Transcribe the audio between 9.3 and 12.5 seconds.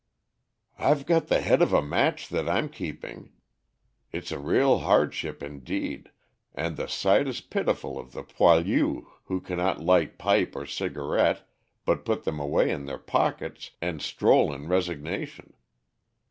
cannot light pipe or cigarette but put them